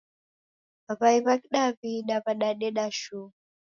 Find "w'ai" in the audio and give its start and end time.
0.99-1.19